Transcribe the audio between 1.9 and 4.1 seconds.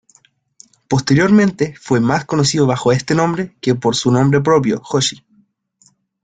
más conocido bajo este nombre que por su